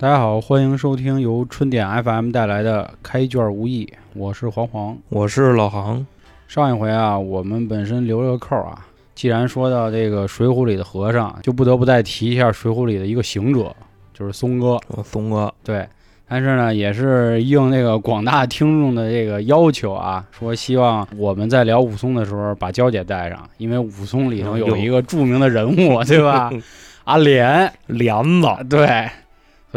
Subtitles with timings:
[0.00, 4.96] 大家好，欢迎收听由春点 FM 带来的开卷无益，我是黄黄。
[5.08, 6.06] 我是老航。
[6.46, 13.74] 上一回啊，我们本身留了个扣啊，既然说到这个《水浒》里的和尚，就不得不再提一下《水浒》里的一个行者，
[14.14, 14.78] 就是松哥。
[14.86, 15.84] 我松哥，对，
[16.28, 26.52] 但是呢，也是应那个广大听众的这个要求啊，说希望我们在聊武松的时候把娇姐带上，因为武松里头有一个著名的人物，对吧？
[27.02, 29.10] 阿莲，莲子，对。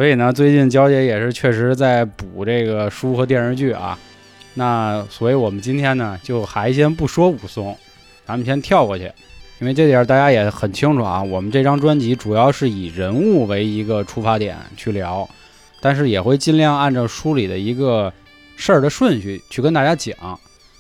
[0.02, 3.96] 所以呢，最近娇姐也是确实在补这个书和电视剧啊。
[4.56, 7.78] 那所以我们今天呢，就还先不说武松，
[8.26, 9.12] 咱们先跳过去，
[9.60, 11.22] 因为这点大家也很清楚啊。
[11.22, 15.30] 我们这张专辑主要是以人物为一个出发点去聊，
[15.82, 18.12] 但是也会尽量按照书里的一个
[18.56, 20.16] 事儿的顺序去跟大家讲。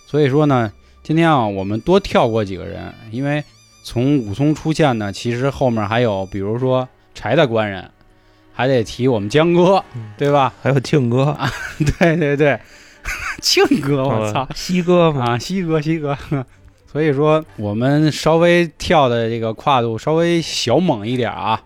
[0.07, 3.43] 所以说呢，今天啊，我们多跳过几个人，因为
[3.83, 7.87] 从武松出现呢，其实后面还有，比如说柴大官人。
[8.53, 9.83] 还得提我们江哥，
[10.17, 10.53] 对吧？
[10.61, 11.49] 还有庆哥啊，
[11.99, 12.59] 对 对对，
[13.41, 16.17] 庆哥，我操，西哥啊，西哥，西哥。
[16.91, 21.61] 所以说，我们稍微跳的这个跨度稍微小猛一点啊。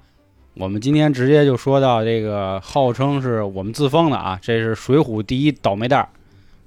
[0.53, 6.07] 我们今天直接就说到这个，号称是我们自封的啊，这是《水浒》第一倒霉蛋，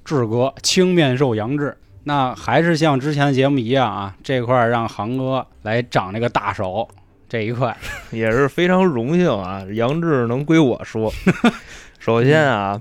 [0.04, 1.76] 志哥青面兽杨志。
[2.02, 6.88] 那还是像之前的节目一样啊，这块让航哥来掌这个大手。
[7.28, 7.76] 这一块
[8.10, 11.12] 也是非常荣幸啊，杨志能归我说。
[12.00, 12.80] 首先啊，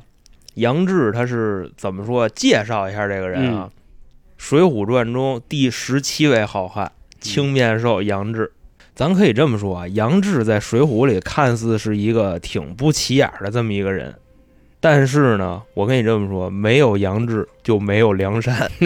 [0.54, 2.30] 杨志他是怎么说？
[2.30, 3.70] 介绍一下这个人啊，
[4.38, 8.52] 《水浒传》中第十七位好汉青面兽杨志。
[8.96, 14.16] 咱可以这么说啊，杨志在《水浒》里看似是一个挺不起眼的这么一个人，
[14.80, 18.68] 但是呢，我跟你这么说，没有杨志就没有梁山。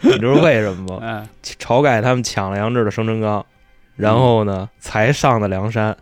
[0.00, 1.28] 你知道为什么吗？
[1.60, 3.44] 晁盖他们抢了杨志的生辰纲。
[3.96, 5.96] 然后呢，才上的梁山，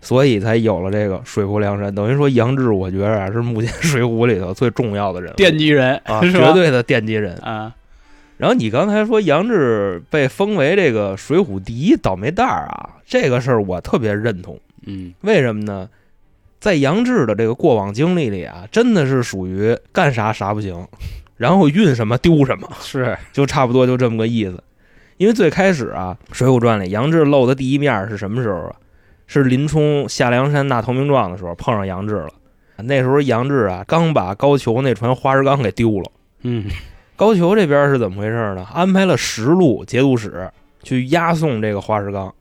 [0.00, 1.94] 所以才有了这个水泊梁山。
[1.94, 7.74] 等于说，杨志，我觉着啊，是目前 水浒里头最重要的人，奠基人啊，绝对的奠基人啊。
[8.36, 14.60] 然后你刚才说杨志被封为这个水浒第一倒霉蛋儿啊，这个事儿我特别认同。
[14.86, 15.88] 嗯，为什么呢？
[16.60, 20.86] 在杨志的这个过往经历里啊，真的是属于干啥啥不行，
[21.36, 24.62] 然后运什么丢什么，是就差不多就这么个意思。
[25.16, 28.76] 因为最开始啊，《水浒传》里杨志露的第一面是什么时候啊？
[29.26, 32.28] 是林冲下梁山纳投名状的时候碰上杨志了。
[32.76, 36.10] 那时候杨志啊，刚把高俅那船花石纲给丢了。
[36.42, 36.66] 嗯，
[37.16, 38.66] 高俅这边是怎么回事呢？
[38.72, 40.48] 安排了十路节度使
[40.82, 42.32] 去押送这个花石纲，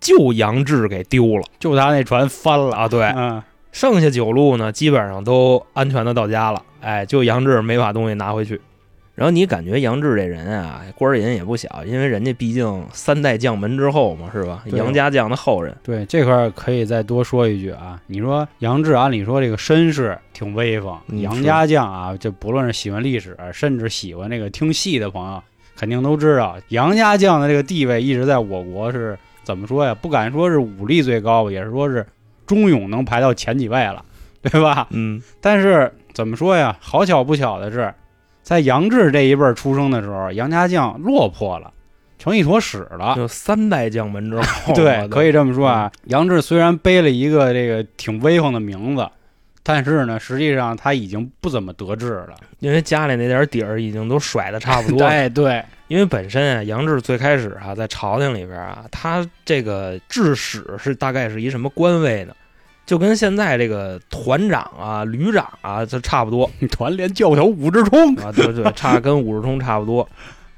[0.00, 2.88] 就杨志给丢了，就他那船翻了啊。
[2.88, 6.60] 对，嗯，剩下九路呢，基本上都安全的到家了。
[6.80, 8.60] 哎，就杨志没把东西拿回去。
[9.16, 14.62] 然后你感觉杨志这人啊，官瘾也不小，因为人家毕竟三代将门之后嘛，是吧？
[14.66, 15.74] 杨家将的后人。
[15.82, 25.42] 对这块可以再多说一句啊，你说杨志，按理说这个身世挺威风，杨家将啊，就不论是喜欢历史，甚至喜欢这个听戏的朋友，
[25.74, 29.94] 肯定都知道，杨家将的这个地位一直在我国是怎么说呀？
[29.94, 32.06] 不敢说是武力最高吧，也是说是
[32.46, 34.04] 忠勇能排到前几位了，
[34.42, 34.86] 对吧？
[34.90, 35.22] 嗯。
[35.40, 36.76] 但是怎么说呀？
[36.80, 37.94] 好巧不巧的是。
[38.46, 41.72] 在杨志这一辈出生的时候，杨家将落魄了，
[42.16, 43.16] 成一坨屎了。
[43.16, 45.90] 就三代将门之后， 对，可以这么说啊。
[46.04, 49.04] 杨志虽然背了一个这个挺威风的名字，
[49.64, 55.02] 但是呢，实际上他已经不怎么得志了，因为家里那点底儿已经都甩的差不多。
[55.10, 62.32] 哎，对，因为本身啊，杨志最开始啊，在朝廷里边啊，他这个制使是大概是一什么官位呢？
[62.86, 66.48] 就跟现在这个团长啊、旅长啊，就差不多。
[66.70, 70.08] 团连教头武志冲啊，对对，差跟武志冲差不多。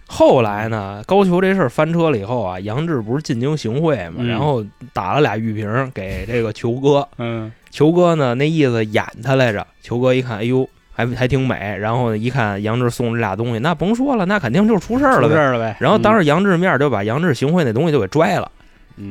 [0.06, 7.06] 后来呢，高俅这事儿翻车了以后啊，杨志不是进京行贿嘛，然后打了俩玉瓶给这个球哥。
[7.19, 9.66] 嗯，裘哥呢，那意思演他来着。
[9.83, 11.77] 球哥一看，哎呦，还还挺美。
[11.78, 15.77] 然后一看杨志送这俩东西，那甭说了，那肯定就是出事儿了，出事儿了呗。
[15.78, 18.51] 然后当着杨志面就把杨志行贿那东西就给拽了。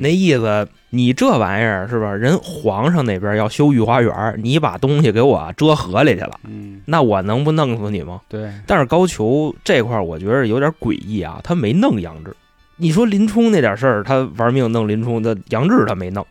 [0.01, 2.13] 那意思，你这玩意儿是吧？
[2.13, 8.22] 人皇上那边要修御花园，你把东西给我遮河里去了，嗯，那我能不弄死你吗？
[8.28, 8.51] 对。
[8.66, 12.36] 但是高俅这块儿，我觉得有点诡异啊，他没弄杨志。
[12.75, 16.25] 你说林冲那点事儿，他玩命弄林冲，的杨志他没弄。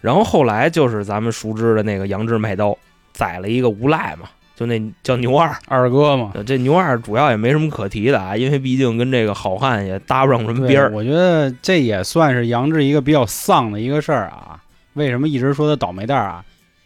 [0.00, 2.76] 然后后来就是咱们熟知的那个杨志卖刀
[3.12, 4.28] 宰了一个无赖嘛。
[4.56, 10.92] 就那叫牛二二哥嘛，这牛二主要也没什么可提的啊，因为毕竟跟这个好汉也搭不上什么边儿。
[10.92, 14.60] 我觉得这也算是杨志一个比较丧的一个事儿啊。
[14.92, 16.44] 为什么一直说他倒霉蛋儿啊？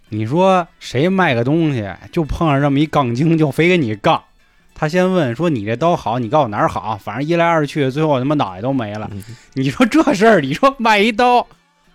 [0.08, 4.22] 你说谁卖个东西就碰上这么一杠精，就非跟你杠。
[4.74, 9.10] 他先问说你这刀好，你告诉我哪儿好，反正一来二去，最后他妈脑袋都没了。
[9.52, 11.46] 你说这事儿，你说卖一刀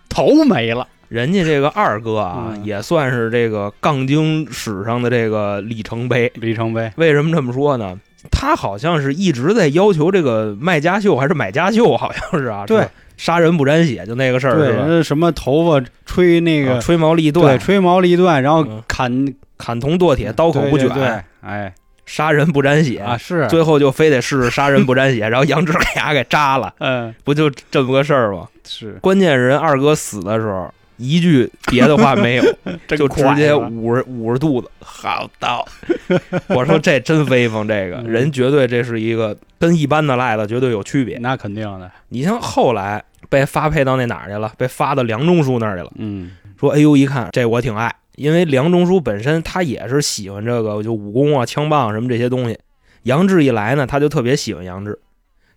[0.08, 0.86] 头没了。
[1.14, 2.64] 人家这个二哥啊，嗯。
[2.64, 6.30] 也算是这个杠精史上的这个里程碑。
[6.34, 7.98] 里程碑，为什么这么说呢？
[8.30, 15.02] 他好像是一直在要求这个卖家秀还是买家秀，好像是啊，对，杀人不沾血就那个事儿对，是吧？
[15.02, 17.56] 什么头发吹那个啊吹毛立断。
[17.56, 18.82] 对，吹毛立断，然后嗯。
[18.88, 21.72] 砍砍铜剁铁，刀口不卷，对对对哎。
[22.06, 27.14] 杀人不沾血啊是，最后就非得试试杀人不沾血，然后杨志给牙给扎了， 嗯。
[27.24, 28.46] 不就这么个事儿吗？
[28.68, 28.98] 是。
[29.00, 32.44] 关键是人二哥死的时候一句别的话没有，
[32.96, 35.66] 就直接捂着捂着肚子，好刀。
[36.48, 41.18] 我说这真威风，这个嗯人绝对这是一个跟一般的赖子绝对有区别。
[41.18, 52.58] 那肯定的，你像后来被发配到那哪儿去了，被发到梁中书那儿去了，嗯说哎呦一看这我挺爱，因为梁中书本身他也是喜欢这个就武功啊、枪棒什么这些东西。
[53.02, 54.98] 杨志一来呢，他就特别喜欢杨志。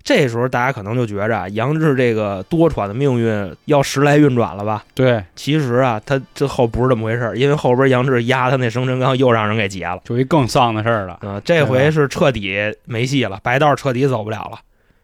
[0.03, 4.85] 这时候大家可能就觉着啊，杨志这个多舛的命运要时来运转了吧？
[4.93, 9.99] 对，其实啊，他这后不是这么回事儿，因为后边杨志压他那生辰纲又让人给劫了。
[10.05, 14.59] 就一更丧的事儿了，啊、这回是彻底没戏了，白道彻底走不了了，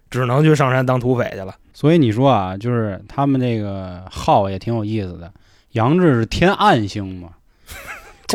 [0.09, 1.53] 只能去上山当土匪去了。
[1.73, 5.29] 所以你说啊，就是他们这个号也挺有意思的，
[5.73, 7.29] 杨志是天暗星嘛，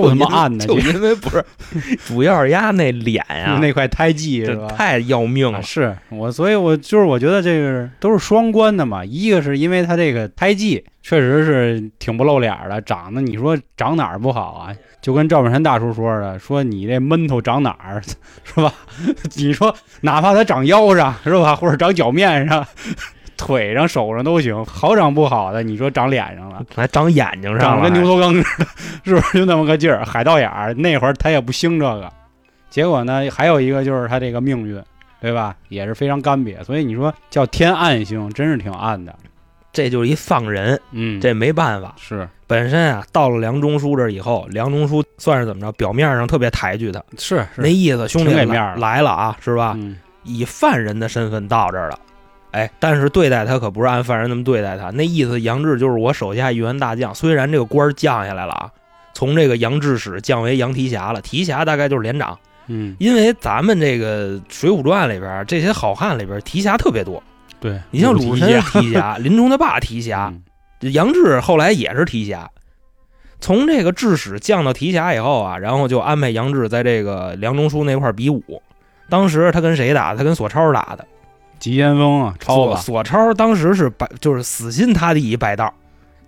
[0.03, 1.45] 够他妈暗的，就因为不是，
[2.07, 4.69] 主要是压那脸呀、那块胎记是吧？
[4.69, 5.63] 太要命了啊。
[5.63, 9.05] 是我，所以我就是我觉得这个都是双关的嘛。
[9.05, 14.75] 一个是因为他这个胎记确实是挺不露脸儿的，长得你说长哪儿不好啊？
[15.01, 18.03] 就跟赵本山大叔说的，说你这闷头长哪儿
[18.45, 18.73] 是吧？
[19.37, 22.67] 你说哪怕他长腰上是吧，或者长脚面上、
[23.39, 26.63] 腿上、手上都行，好长不好的，你说长脸上了。
[26.75, 28.67] 还长眼睛上了，长跟牛头梗似的，
[29.05, 30.05] 是不是就那么个劲儿？
[30.05, 32.13] 海盗眼儿，那会儿他也不兴这个。
[32.69, 34.79] 结果呢，还有一个就是他这个命运，
[35.23, 35.57] 对吧？
[35.69, 36.63] 也是非常干瘪。
[36.63, 39.15] 所以你说叫天暗星，真是挺暗的。
[39.73, 41.95] 这就是一丧人，嗯，这没办法。
[41.99, 45.71] 是本身啊，到了梁中书这儿以后，梁中书算是怎么着？
[45.73, 49.75] 表面上特别抬举他，是那意思兄弟来挺给面儿来了啊，是吧？
[49.77, 51.99] 嗯，以犯人的身份到这儿了。
[52.59, 58.71] 哎，但是对待他可不是按犯人那么对待他，那意思杨志就是我手下一员大将，虽然这个官降下来了啊，
[59.15, 67.23] 从这个杨志使降为杨提辖了，提辖大概就是连长，嗯，因为咱们这个《水浒传》里边这些好汉里边提辖特别多，
[67.61, 68.41] 对你像鲁提
[68.73, 70.43] 提辖，林冲他爸提辖，嗯
[70.93, 72.49] 杨志后来也是提辖。
[73.41, 78.43] 从这个致使降到提辖以后啊，然后就安排杨志在这个梁中书那块比武。
[79.09, 80.15] 当时他跟谁打？
[80.15, 81.05] 他跟索超打的。
[81.59, 85.73] 急先锋啊，超索吧，索超当时是摆，就是死心塌地一败道，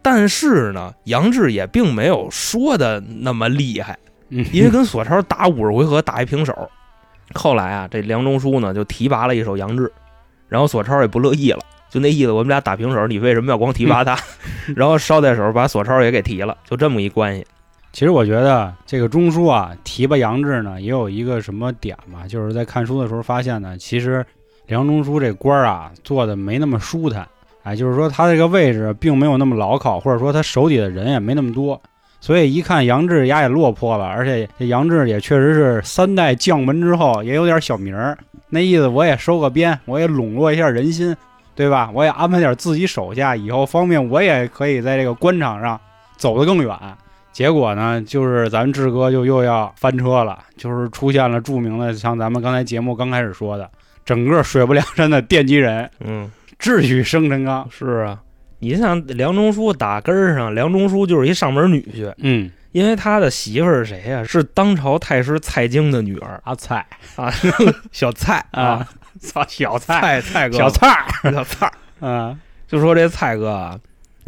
[0.02, 3.98] 但是呢，杨志也并没有说的那么厉害，
[4.28, 6.70] 嗯，因为跟索超打五十回合打一平手。
[7.34, 9.92] 后来啊，这梁中书呢就提拔了一手杨志，
[10.48, 14.18] 然后索超也不乐意了，就那意思，我们俩打平手，你为什么要光提拔他？
[14.74, 17.46] 然后捎带手把索超也给提了，就这么一关系。
[17.92, 24.24] 其实我觉得这个中书啊提拔杨志呢，也有一个什么点吧，就是在看书的时候发现呢，其实
[24.70, 27.26] 梁中书这官儿啊做的没那么舒坦，
[27.64, 31.82] 哎，就是说他这个位置并没有那么牢靠，或者说他手底的人也没那么多，
[32.20, 38.16] 所以一看杨志牙也落魄了，而且这杨志也确实是三代将门之后也有点小名儿，
[38.48, 41.16] 那意思我也收个编，我也笼络一下人心，
[41.56, 41.90] 对吧？
[41.92, 45.80] 我也安排点自己手下，以后方便我也可以在这个官场上
[46.16, 46.78] 走得更远。
[47.32, 53.68] 结果呢，就是咱志哥就又要翻车了，就是出现了著名的，像咱们刚才节目刚开始说的，
[54.10, 57.68] 整个水泊梁山的奠基人，嗯，智取生辰纲。
[57.70, 58.20] 是啊，
[58.58, 66.40] 你像梁中书打根儿上，梁中书就是一上门女婿，嗯，因为他的媳妇儿是谁呀、是当朝太师蔡京的女儿。
[66.42, 66.84] 阿蔡。
[67.14, 67.32] 啊，
[67.92, 68.84] 小蔡啊，
[69.20, 71.72] 操，小菜，蔡蔡哥，小蔡儿，小蔡儿，
[72.04, 72.36] 啊，
[72.66, 73.78] 就说这蔡哥啊，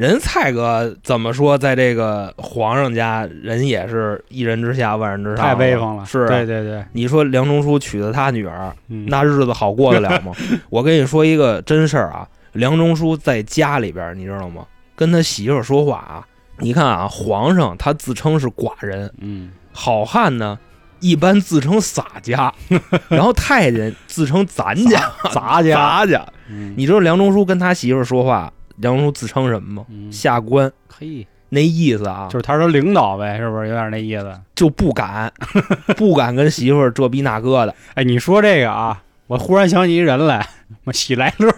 [0.02, 6.04] 人蔡哥怎么说，在这个皇上家，人也是一人之下，万人之上，太威风了。
[6.04, 10.32] 是啊对对对，你说梁中书娶的他女儿，嗯，那日子好过得了吗？
[10.70, 14.66] 我跟你说一个真事儿啊，梁中书在家里边，你知道吗？
[14.96, 16.26] 跟他媳妇儿说话啊，
[16.58, 20.58] 你看啊，皇上他自称是寡人，嗯，好汉呢
[20.98, 22.52] 一般自称洒家，
[23.08, 25.00] 然后太监自称咱家
[25.32, 26.26] 杂 家，咱家。
[26.48, 28.52] 嗯，你知道梁中书跟他媳妇儿说话，
[28.82, 29.86] 梁中书自称什么吗？
[29.88, 34.30] 嗯下官，嘿，那意思啊，就是他说领导呗，是不是有点那意思？
[34.54, 35.32] 就不敢，
[35.96, 37.74] 不敢跟媳妇儿这逼那哥的。
[37.94, 40.46] 哎，你说这个啊，我忽然想起一人来，
[40.92, 41.50] 喜来乐，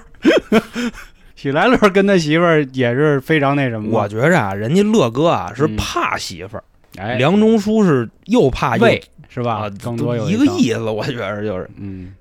[1.34, 3.88] 喜来乐跟他媳妇儿也是非常那什么。
[3.90, 6.64] 我觉着啊，人家乐哥啊是嗯怕媳妇儿，
[6.96, 9.54] 哎，梁中书是又怕又魏是吧？
[9.54, 11.68] 啊，更多有一个层，意思，我觉着就是。
[11.78, 12.14] 嗯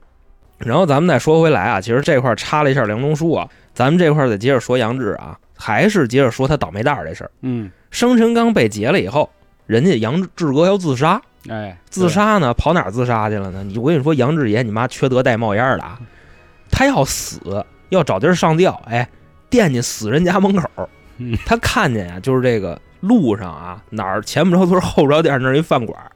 [0.60, 5.38] 然后咱们再说回来啊，其实这块儿插了一下梁中书啊，咱们这块儿得接着说杨志啊。
[5.56, 7.32] 还是接着说他倒霉蛋儿这事儿。
[7.42, 9.30] 嗯，生辰纲被劫了以后，
[9.66, 13.64] 人家杨志哥要自杀，哎，自杀呢，跑哪儿自杀去了呢？
[13.64, 15.98] 你我跟你说，杨志爷你妈缺德带冒烟儿的啊！
[16.70, 19.08] 他要死，要找地儿上吊，哎，
[19.50, 20.90] 惦记死人家门口
[21.46, 26.12] 他看见啊，就是这个路上啊，哪儿前不着村后不着店那儿一饭馆儿，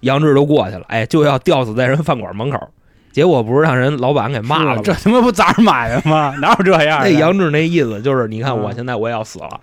[0.00, 2.68] 杨志都过去了，哎，就要吊死在人饭馆门口儿，
[3.12, 4.82] 结果不是让人老板给骂了？
[4.82, 6.34] 这他妈不砸着买的吗？
[6.40, 7.10] 哪有这样的？
[7.10, 9.60] 那杨志那意思就是，你看嗯我现在我也要死了，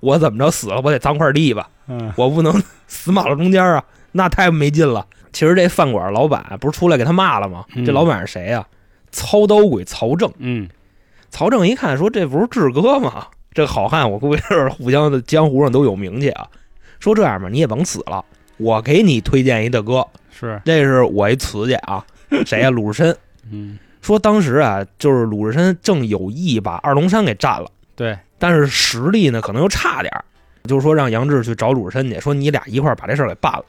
[0.00, 3.82] 我怎么着死了，我得脏块地吧，嗯我不能死马路中间啊，
[4.12, 5.04] 那太没劲了。
[5.32, 7.64] 其实这饭馆老板不是出来给他骂了吗？
[7.74, 8.64] 嗯这老板是谁呀、
[9.10, 10.30] 操刀鬼曹正。
[10.38, 10.68] 嗯
[11.30, 13.26] 曹正一看说：“这不是志哥吗？
[13.54, 16.46] 这好汉，我估计是互相的江湖上都有名气啊。
[17.00, 18.22] 说这样吧，你也甭死了，
[18.58, 22.04] 我给你推荐一大哥，是这是我一词去啊，
[22.46, 23.16] 谁呀、鲁智深。
[23.50, 30.24] 嗯说当时啊，就是鲁智深正有意把二龙山给占了。”对但是实力呢可能又差点儿，
[30.64, 33.64] 就是说让杨志去找鲁智深去，说你俩一块儿把这事儿给办了。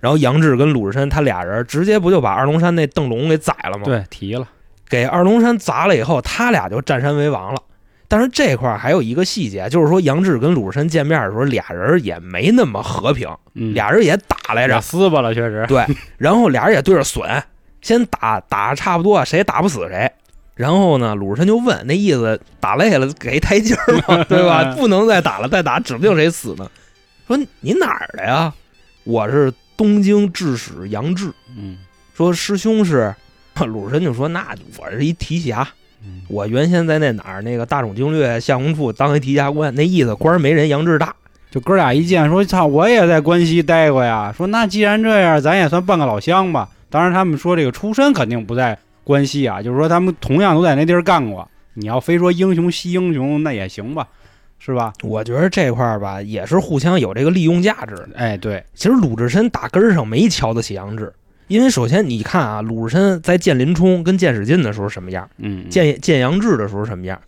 [0.00, 4.46] 然后杨志跟鲁智深他俩人直接不就把二龙山那邓龙给宰了吗？，对提了
[4.88, 7.62] 给二龙山砸了以后，他俩就占山为王了。
[8.08, 15.82] 但是这块儿还有一个细节，就是说杨志跟鲁智深见面的时候，俩人也没那么和平，嗯俩人也打来俩着，撕巴了，确实对，
[16.18, 17.26] 然后俩人也对着损，
[17.82, 20.10] 先打打差不多，谁也打不死谁。
[20.54, 24.72] 然后呢，鲁智深就问，那意思打累了给一台阶儿嘛， 对吧？
[24.76, 26.70] 不能再打了，再打指不定谁死呢。
[27.26, 28.52] 说你哪儿的呀？
[29.04, 31.32] 我是东京制使杨志。
[31.56, 31.76] 嗯
[32.14, 33.12] 说师兄是，
[33.66, 35.66] 鲁智深就说那我是一提辖，
[36.04, 41.14] 嗯我原先在那哪儿那个大冢经略相公处当一提辖官，那意思官儿没人杨志大。
[41.50, 44.32] 就哥俩一见说操，我也在关西待过呀。
[44.36, 46.68] 说那既然这样，咱也算半个老乡吧。
[46.92, 51.48] 当然他们说这个出身肯定不在关西啊，就是说他们同样都在那地儿干过。
[51.74, 54.06] 你要非说英雄惜英雄，那也行吧，
[54.58, 54.92] 是吧？
[55.02, 58.10] 我觉得这块儿吧，也是互相有这个利用价值的。
[58.14, 61.10] 哎，对，其实鲁智深打根儿上没瞧得起杨志，
[61.48, 67.18] 因为首先你看啊，鲁智深在见林冲跟见史进的时候什么样，嗯，见见杨志的时候什么样，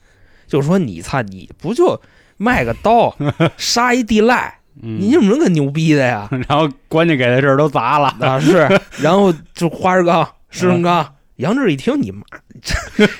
[0.47, 1.99] 就是说你擦，你不就
[2.37, 3.17] 卖个刀
[3.57, 6.29] 杀一地赖，嗯你有什么可牛逼的呀？
[6.49, 8.69] 然后关键给的事儿都砸了，啊是，
[9.01, 12.23] 然后就花石纲、石成刚，杨志一听你妈，
[12.63, 12.75] 这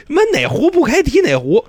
[0.09, 1.65] 妈哪壶不开提哪壶。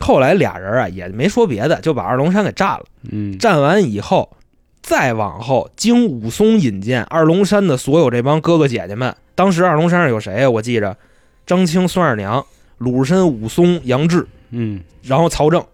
[0.00, 2.84] 后来俩人啊也没说别的，就把二龙山给占了。
[3.10, 4.36] 嗯，占完以后，
[4.80, 10.96] 再往后，经武松引荐，二龙山的所有这帮哥哥姐姐们，当时二龙山上有谁呀、我记着，
[11.44, 12.44] 张青、孙二娘、
[12.78, 15.64] 鲁智深、武松、杨志，嗯，然后曹正。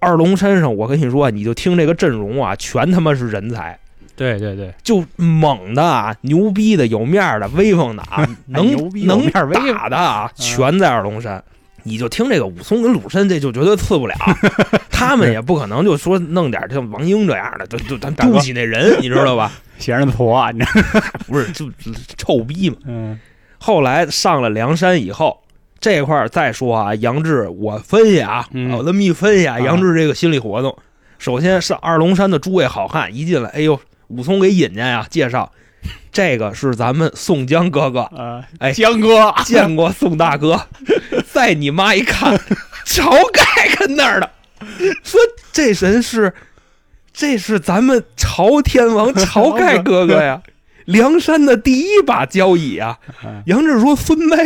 [0.00, 3.78] 二龙山上，我跟你说，你就听这个阵容啊，全他妈是人才，
[4.16, 8.72] 对对对，就猛的啊，牛逼的、有面儿的、威风的啊，能
[9.06, 11.42] 能面威风打的啊，嗯全在二龙山。
[11.82, 14.14] 你就听这个武松跟鲁智深，这就绝对次不了。
[14.92, 19.50] 他们也不可能就说弄点像王英这样的，就就咱对不起那人，你知道吧？
[19.78, 22.76] 闲人婆，你知道， 不是，就就臭逼嘛。
[22.86, 23.18] 嗯
[23.62, 25.38] 后来上了梁山以后，
[25.80, 28.70] 这块儿再说啊，杨志，我分析啊，嗯。
[28.72, 29.60] 我这么一分析啊，啊。
[29.60, 30.76] 杨志这个心理活动，
[31.18, 35.50] 首先是二龙山的诸位好汉一进来，哎呦，武松给引荐呀，介绍，
[36.12, 40.66] 这个是咱们宋江哥哥，呃，哎江哥，见过宋大哥，
[41.32, 42.38] 在你妈一看，
[42.84, 43.42] 晁盖
[43.76, 44.30] 跟那儿的，
[45.02, 45.18] 说
[45.52, 46.34] 这人是，
[47.12, 50.42] 这是咱们朝天王晁盖 哥哥呀，
[50.90, 52.98] 梁山的第一把交椅啊。
[53.24, 54.36] 嗯杨志说：“孙梅，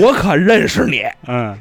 [0.00, 1.02] 我可认识你。
[1.26, 1.58] 嗯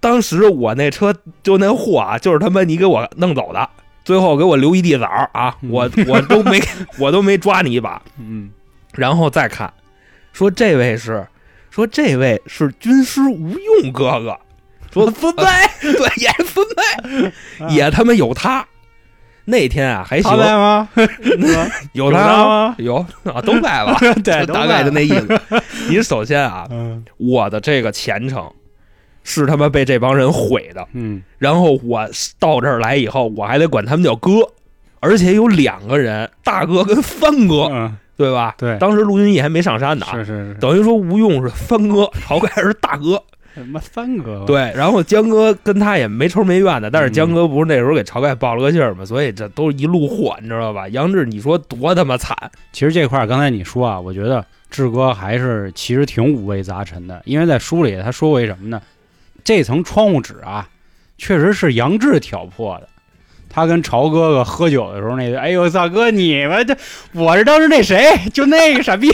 [0.00, 3.68] 当时我那车就那货啊，就是他妈你给我弄走的，
[4.02, 6.58] 最后给我留一地枣啊，嗯我我都没
[6.98, 8.00] 我都没抓你一把。
[8.18, 8.50] 嗯，
[8.94, 9.70] 然后再看，
[10.32, 11.26] 说这位是，
[11.70, 13.50] 说这位是军师吴
[13.82, 14.38] 用哥哥，
[14.90, 15.42] 说孙梅，
[15.92, 16.66] 对，也是孙
[17.68, 18.66] 梅，也他妈有他。
[19.44, 20.30] 那天啊还行。
[20.30, 20.88] 他， 在吗？
[21.92, 22.74] 有他他吗？
[22.78, 25.40] 有啊，都在吧， 对，大概就那意思。
[25.88, 27.04] 你首先啊，嗯。
[27.16, 28.50] 我的这个前程
[29.24, 31.22] 是他妈被这帮人毁的，嗯。
[31.38, 34.30] 然后我到这儿来以后，我还得管他们叫哥，
[35.00, 38.54] 而且有两个人，大哥跟三哥，嗯，对吧？
[38.58, 38.78] 对。
[38.78, 43.22] 当时陆军义还没上山呢啊，是是是，等于说吴用是三哥，晁盖是大哥，
[43.54, 50.88] 他妈三哥，，对，然后江哥跟他也没仇没怨的，但是嗯江哥不是那时候给晁盖报了个信儿嘛，所以这都是一路货，你知道吧？
[50.88, 52.36] 杨志，你说多他妈惨，
[52.72, 58.80] 其实这块儿刚才你说啊，我觉得志哥还是其实挺五味杂陈的，因为在书里他说过一什么呢？
[59.42, 60.68] 这层窗户纸啊，
[61.18, 62.88] 确实是杨志挑破的。
[63.52, 66.74] 他跟朝哥哥喝酒的时候，那个，哎呦，大哥，你们这，
[67.12, 69.10] 我是当时那谁，就那个傻逼，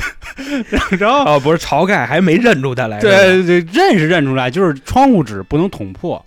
[0.98, 6.22] 然后，哦，不是晁盖还没认出他来，对对，认是认出来，就是窗户纸不能捅破，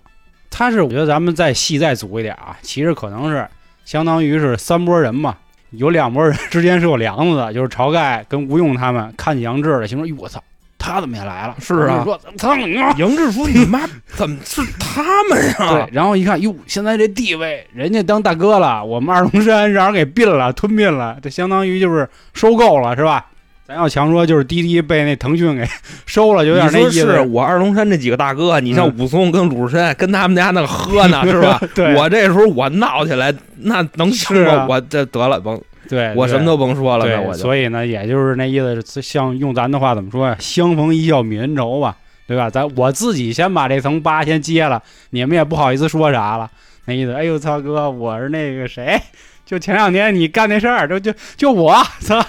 [0.50, 3.46] 他是我觉得咱们再细再组一点啊，其实可能是
[3.84, 5.36] 相当于是三拨人嘛，
[5.70, 10.42] 有两拨人之间是有梁子的，就是晁盖跟吴用他们看见杨志了，心说：“哟，我操，
[10.84, 12.92] 他怎么也来了？”是啊说操你妈！
[12.92, 13.80] 杨志说：“你妈
[14.14, 23.26] 怎么是他们呀对，？”然后一看，哟，现在这地位，人家当大哥了，我们二龙山让人给并了，吞并了，这相当于就是收购了，是吧？
[23.66, 25.66] 咱要强说，就是滴滴被那腾讯给
[26.04, 27.00] 收了，有点那意思。
[27.00, 31.58] 是我二龙山这几个大哥，你像嗯武松跟鲁智深跟他们家那个喝呢，是吧？
[31.74, 34.52] 对我这时候我闹起来，那能行吗？
[34.52, 35.58] 啊我这得了，甭
[35.90, 40.36] 对，我什么都甭说了，我就所以呢，也就是那意思，像用咱的话怎么说呀？
[40.38, 42.48] 相逢一笑泯恩仇吧，对吧？
[42.50, 46.50] 咱我自己先把这层疤先揭了，你们也不好意思说啥了。
[46.86, 49.00] 那意思，哎呦操哥，我是那个谁，
[49.46, 52.24] 就前两天你干那事儿，就就就我，操，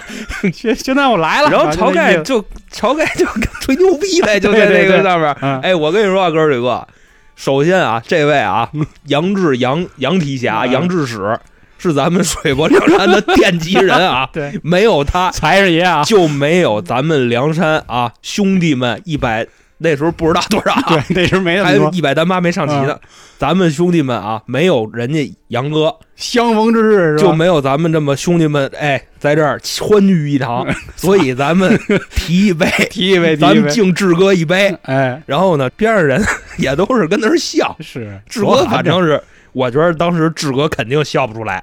[0.52, 1.50] 现现在我来了。
[1.50, 3.26] 然后晁盖就晁盖就
[3.60, 5.36] 吹牛逼呗，就在对对对这个上面。
[5.42, 6.86] 嗯哎，我跟你说啊，哥儿几个，
[7.34, 8.70] 首先啊，这位啊，
[9.08, 11.38] 杨志杨杨提辖嗯杨志使
[11.86, 19.46] 是咱们水泊梁山的奠基人啊， 对，没有他财神爷啊，就没有咱们梁山啊兄弟们一百
[19.78, 22.98] 那时候不知道多少啊，对，那时候没那还有一百单八没上齐呢。
[23.38, 27.18] 咱们兄弟们啊，没有人家杨哥，相逢之日？
[27.18, 30.66] 就没有咱们这么兄弟们哎，在这儿欢聚一堂，
[30.96, 31.78] 所以咱们
[32.16, 34.74] 提一杯， 提一杯，咱们，敬志哥一杯。
[34.84, 36.24] 哎，然后呢，边上人
[36.56, 37.76] 也都是跟那儿笑。
[37.80, 41.62] 是志哥反正是，我觉得当时志哥肯定笑不出来，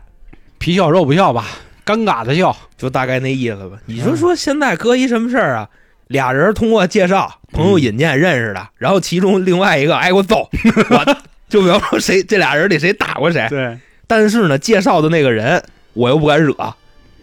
[0.63, 1.45] 皮笑肉不笑吧，
[1.85, 2.55] 尴尬的笑。
[2.77, 3.77] 就大概那意思吧。
[3.85, 5.69] 你就说说现在搁一什么事儿啊？
[6.07, 10.47] 俩人通过介绍、朋友引荐认识的，然后其中另外一个挨过揍，
[10.89, 11.15] 我
[11.49, 13.77] 就比方说谁这俩人里谁打过谁，对
[14.07, 16.55] 但是呢，介绍的那个人我又不敢惹。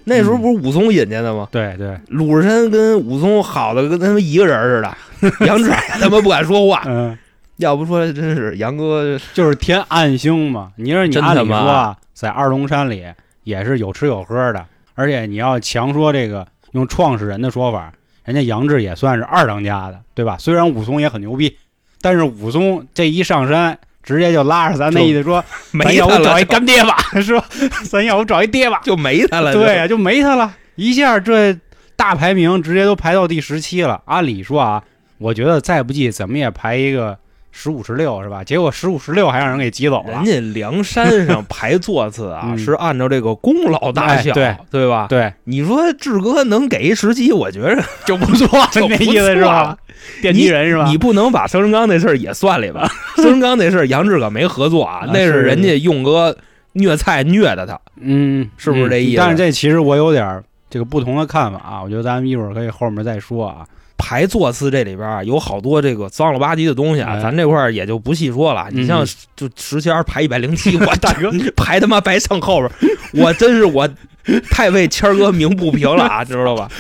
[0.04, 1.48] 那时候不是武松引荐的吗？
[1.50, 4.96] 对对，鲁智深跟武松好的跟他们一个人似的，
[5.46, 6.82] 杨志也他妈不敢说话。
[6.84, 7.16] 嗯。
[7.56, 10.72] 要不说真是杨哥就是天暗星嘛。
[10.76, 13.04] 你说你按理说在二龙山里
[13.44, 17.92] 也是有吃有喝的，而且你要强说这个用创始人的说法，
[18.24, 20.36] 人家杨志也算是二当家的，对吧？
[20.38, 21.56] 虽然武松也很牛逼，
[22.00, 27.44] 但是武松这一上山，直接就拉着 咱那意思说，咱没要不找一干爹吧， 是吧？
[27.84, 28.80] 咱要不找一爹吧？
[28.84, 29.52] 就没他了。
[29.52, 31.56] 对呀、就没他了，一下这
[31.96, 34.00] 大排名直接都排到第十七了。
[34.06, 34.82] 按理说啊，
[35.18, 37.18] 我觉得再不济怎么也排一个
[37.52, 38.42] 十五十六是吧？
[38.44, 40.24] 结果十五十六还让人给挤走了人。
[40.24, 45.06] 家梁山上排座次啊，嗯是按照这个功劳大小，哎对吧？
[45.08, 49.76] 对，你说志哥能给一十七，我觉着 就不错，就那意思是吧？
[50.22, 50.86] 奠基人是吧？
[50.90, 52.88] 你不能把孙成刚那事儿也算里吧？
[53.16, 56.36] 孙成刚那事儿杨志可没合作啊，啊那是人家用哥
[56.74, 63.66] 虐菜虐的他，嗯，是不是这意思嗯但是这其实我有点儿这个不同的看法啊，我觉得咱们一会儿可以后面再说啊。
[64.02, 68.66] 排座次这里边啊有好多这个脏了吧唧的东西啊，哎咱这块儿也就不细说了。
[68.72, 72.72] 你像嗯就石谦排一百零七， 我大哥 排他妈白上后边儿，
[73.22, 73.86] 我真是我
[74.50, 76.70] 太为谦儿哥鸣不平了啊，知道吧？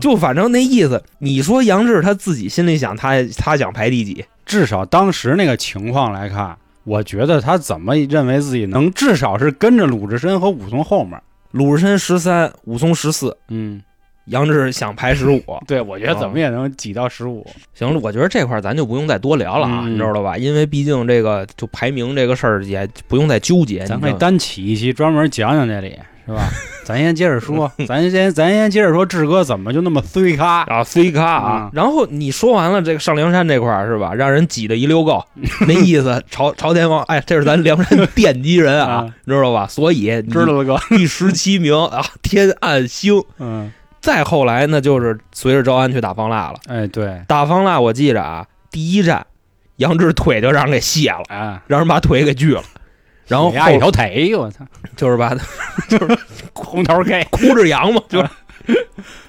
[0.00, 4.24] 就反正那意思，你说杨志他自己心里想他他想排第几？
[4.46, 11.20] 至少当时那个情况来看，我觉得他怎么认为自己能至少是跟着鲁智深和武松后面。
[11.52, 13.80] 鲁智深十三，武松十四，嗯，
[14.26, 15.42] 杨志想排十五。
[15.66, 17.46] 对，我觉得怎么也能挤到十五。
[17.74, 20.36] 行了，我觉得这块咱就不用再多聊了啊，嗯你知道吧？
[20.36, 23.84] 因为毕竟这个就排名这个事儿也不用再纠结。
[23.86, 26.42] 咱可以单起一期专门讲讲这里，是吧？
[26.86, 30.62] 咱先接着说， 咱先咱先接着说志哥怎么就那么衰咖？
[30.68, 34.14] 啊，C 咖啊嗯，然后你说完了这个上梁山这块儿是吧？
[34.14, 35.24] 让人挤得一溜够，
[35.66, 39.66] 那意思朝朝天王，哎，这是咱梁山奠基人啊啊，知道吧？
[39.68, 40.78] 所以你知道了哥？
[40.96, 43.20] 第十七名啊，天暗星。
[43.40, 43.72] 嗯，
[44.06, 46.54] 再后来那就是随着招安去打方腊了。
[46.68, 49.26] 哎，对，打方腊我记着啊，第一站
[49.78, 52.62] 杨志腿就让人给卸了，啊，让人把腿给锯了，
[53.26, 54.64] 然后压一条腿，我操，
[54.94, 55.44] 就是把他
[56.52, 58.28] 红头 K，哭着羊嘛，就是。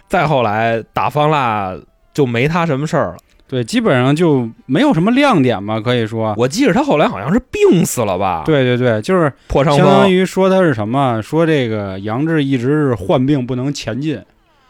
[0.07, 1.75] 再后来打方腊
[2.13, 3.17] 就没他什么事儿了。
[3.47, 6.35] 对，基本上就没有什么亮点吧，可以说。
[6.37, 10.11] 我记着他后来好像是病死了吧？，对对对，就是破伤相当。
[10.11, 11.19] 于说他是什么？
[11.23, 14.21] 说这个杨志一直是患病不能前进，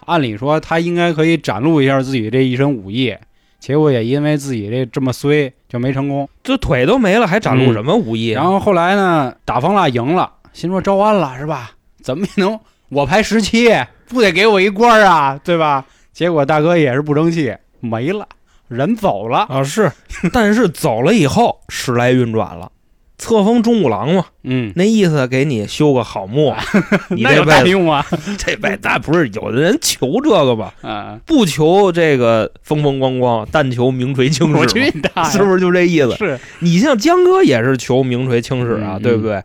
[0.08, 3.13] 按理说他应该可以展露一下自己这一身武艺，
[3.60, 6.28] 结果也因为自己这这么衰就没成功。
[6.41, 8.41] 这腿都没了，还展露什么武艺啊？
[8.41, 11.72] 然后后来呢，打方腊赢了，心说招安了是吧？
[12.02, 13.70] 怎么也能我排十七，
[14.08, 15.86] 不得给我一官儿啊，对吧？
[16.13, 18.26] 结果大哥也是不争气，没了，
[18.70, 19.39] 人走了。
[19.50, 19.91] 啊是，
[20.32, 22.72] 但是走了以后时来运转了，
[23.17, 26.53] 册封中五郎嘛，嗯，那意思给你修个好墓，
[27.10, 28.06] 你那有这辈子大用啊，
[28.38, 30.73] 这辈子那不是有的人求这个吧？
[30.82, 36.15] 啊，不求这个风风光光，但求名垂青史嘛，去你大爷，是不是就这意思？
[36.17, 36.39] 是？
[36.60, 39.41] 你像江哥也是求名垂青史啊，嗯对不对？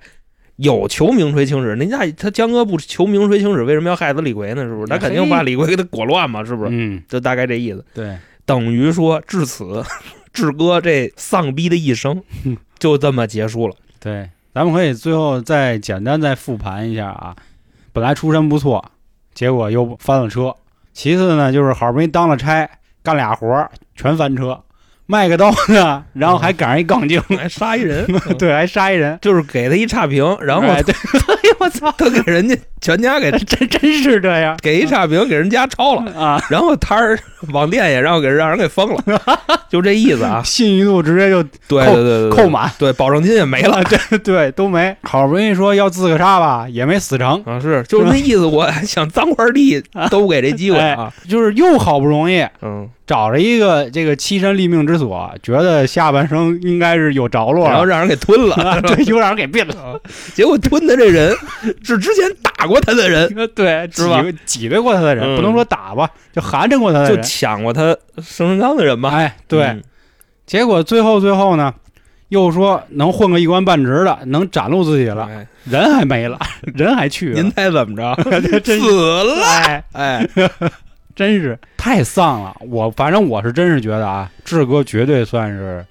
[0.56, 4.62] 有求名垂青史，人家他江哥不求名垂青史，为什么要害死李逵呢？
[4.64, 4.87] 是不是？
[4.87, 6.68] 他肯定把李逵给他裹乱嘛，是不是？
[6.70, 7.82] 嗯，就大概这意思。
[7.94, 9.82] 对，等于说至此，
[10.32, 13.77] 志哥这丧逼的一生嗯就这么结束了。
[14.01, 17.37] 对，咱们可以最后再简单再复盘一下啊。
[17.92, 18.85] 本来出身不错，
[19.33, 20.53] 结果又翻了车。
[20.92, 22.68] 其次呢，就是好不容易当了差，
[23.05, 24.61] 干俩活儿全翻车，
[25.12, 28.07] 卖个刀呢，然后还赶上一杠精， 还杀一人，
[28.38, 29.18] 对，还杀一人。
[29.20, 30.94] 就是给他一差评，然后哎对，
[31.29, 36.42] 哎呦我操，他给人家全家给真真是这样给一差评，给人家抄了，啊！
[36.48, 37.18] 然后摊儿
[37.53, 39.03] 网店也让给让人给封了，
[39.68, 40.42] 就这意思啊。
[40.42, 43.85] 信誉度直接就对对对对，扣满，对，保证金也没了。
[43.85, 44.96] 对对，都没。
[45.03, 48.46] 好不容易说要自个杀吧，也没死成，啊，是，就是那意思。
[48.46, 59.75] 我想脏块地都给这机会啊，就是又好不容易嗯，找着一个这个栖身立命之所，觉得下半生应该是有着落了，然后让人给吞了，啊 对，又让人给变了。
[59.75, 59.92] 啊
[60.33, 61.37] 结果吞的这人
[61.85, 64.25] 是之前打过他的人， 对，挤是吧？
[64.46, 65.37] 挤兑过他的人，嗯。
[65.37, 67.22] 不能说打吧，就寒碜过他的就。
[67.22, 69.11] 抢过他生辰纲的人吧。
[69.11, 69.83] 哎，对，嗯。
[70.46, 71.75] 结果最后最后呢，
[72.31, 75.46] 又说能混个一官半职的，能展露自己了，哎。
[75.64, 76.38] 人还没了，
[76.75, 77.40] 人还去了。
[77.40, 78.14] 您，猜怎么着？
[78.64, 78.81] 死
[79.22, 79.44] 了！
[79.44, 80.29] 哎，哎，
[81.14, 82.57] 真是太丧了。
[82.68, 85.85] 我反正我是真是觉得啊，志哥绝对算是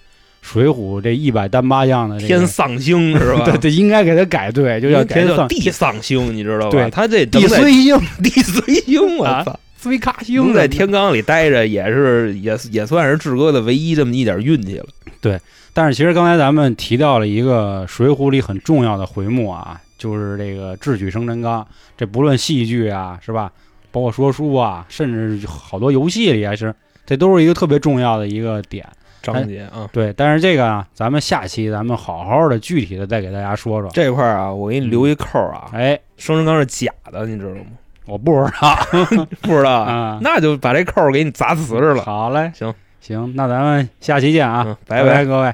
[0.47, 3.45] 《水浒》这一百单八将的这个天丧星是吧？
[3.49, 6.69] 对对，应该给他改对，就叫天丧地丧星，你知道吧？
[6.69, 9.60] 对他这地虽星、地虽星，我啊操！
[9.77, 14.86] 虽星在天罡里待着，也是也也算是志哥的唯一这么一点运气了。
[15.19, 15.39] 对
[15.73, 21.65] 但是其实刚才咱们提到了一个《水浒》里很重要的回目啊，就是这个智取生辰纲。
[21.97, 23.51] 这不论戏剧啊，是吧？
[23.91, 26.73] 包括说书啊，甚至好多游戏里也是，
[27.06, 28.86] 这都是一个特别重要的一个点。
[29.21, 33.88] 章节啊，对，但是这个啊，咱们下期咱们好好的具体的再给大家说说。
[33.93, 37.65] 这块儿啊，我给你留一扣儿啊，哎，生辰纲是假的，你知道吗？
[38.08, 38.75] 我不知道
[39.41, 40.19] 不知道啊，啊。
[40.23, 42.01] 那就把这扣儿给你砸瓷实了。
[42.01, 45.54] 好嘞，行行，那咱们下期见啊，嗯，拜拜各位。